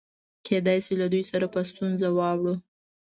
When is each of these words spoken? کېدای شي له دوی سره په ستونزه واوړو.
کېدای 0.45 0.79
شي 0.85 0.93
له 1.01 1.07
دوی 1.13 1.23
سره 1.31 1.45
په 1.53 1.59
ستونزه 1.69 2.07
واوړو. 2.17 2.53